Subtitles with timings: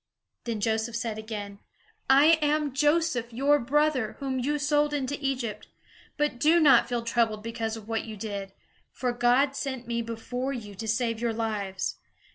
[0.45, 1.59] Then Joseph said again:
[2.09, 5.67] "I am Joseph, your brother, whom you sold into Egypt.
[6.17, 8.51] But do not feel troubled because of what you did.
[8.91, 11.97] For God sent me before you to save your lives.